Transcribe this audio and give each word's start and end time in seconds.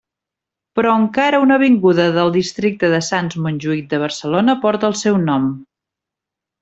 Però 0.77 0.93
encara 1.01 1.41
una 1.43 1.57
avinguda 1.61 2.07
del 2.15 2.33
districte 2.37 2.89
de 2.95 3.03
Sants-Montjuïc 3.09 3.87
de 3.93 4.01
Barcelona 4.05 4.57
porta 4.65 4.91
el 4.93 4.97
seu 5.03 5.21
nom. 5.31 5.47